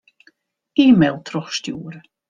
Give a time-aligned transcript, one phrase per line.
[0.85, 1.99] E-mail trochstjoere.